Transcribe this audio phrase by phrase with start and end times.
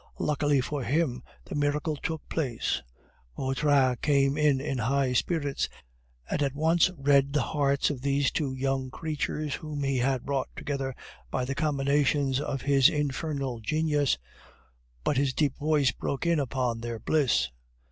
[0.17, 2.81] Luckily for him, the miracle took place.
[3.37, 5.69] Vautrin came in in high spirits,
[6.27, 10.49] and at once read the hearts of these two young creatures whom he had brought
[10.55, 10.95] together
[11.29, 14.17] by the combinations of his infernal genius,
[15.03, 17.51] but his deep voice broke in upon their bliss.